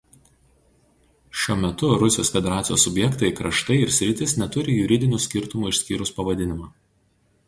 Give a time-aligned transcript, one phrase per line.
[1.41, 6.71] Šiuo metu Rusijos Federacijos subjektai kraštai ir sritys neturi juridinių skirtumų išskyrus pavadinimą.